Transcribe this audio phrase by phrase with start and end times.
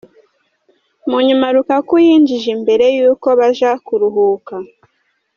[1.09, 4.55] Mu nyuma Lukaku yinjije imbere y'uko baja kuruhuka.